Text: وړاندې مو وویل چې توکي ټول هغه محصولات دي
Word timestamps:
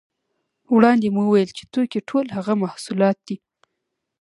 وړاندې 0.75 1.07
مو 1.15 1.21
وویل 1.25 1.49
چې 1.57 1.63
توکي 1.73 1.99
ټول 2.09 2.25
هغه 2.37 2.53
محصولات 2.63 3.17
دي 3.27 3.37